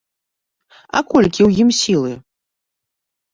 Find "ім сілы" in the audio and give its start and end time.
1.65-2.11